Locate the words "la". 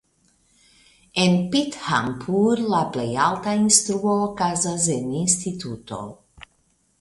2.75-2.79